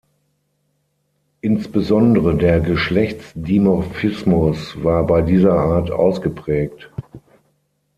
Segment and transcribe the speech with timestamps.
[1.41, 6.89] Insbesondere der Geschlechtsdimorphismus war bei dieser Art ausgeprägt.